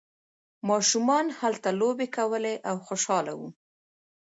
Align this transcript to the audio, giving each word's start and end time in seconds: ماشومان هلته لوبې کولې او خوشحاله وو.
ماشومان 0.69 1.25
هلته 1.39 1.69
لوبې 1.79 2.07
کولې 2.17 2.55
او 2.69 2.75
خوشحاله 2.87 3.33
وو. 3.39 3.49